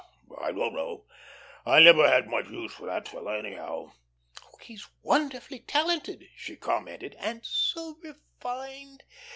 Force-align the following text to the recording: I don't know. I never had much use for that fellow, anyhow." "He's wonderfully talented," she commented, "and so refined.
I 0.41 0.51
don't 0.51 0.73
know. 0.73 1.05
I 1.63 1.79
never 1.79 2.07
had 2.09 2.27
much 2.27 2.49
use 2.49 2.73
for 2.73 2.87
that 2.87 3.07
fellow, 3.07 3.31
anyhow." 3.33 3.91
"He's 4.59 4.87
wonderfully 5.03 5.59
talented," 5.59 6.27
she 6.35 6.55
commented, 6.55 7.15
"and 7.19 7.45
so 7.45 7.99
refined. 8.01 9.03